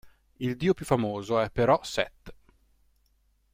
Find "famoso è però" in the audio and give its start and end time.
0.83-1.79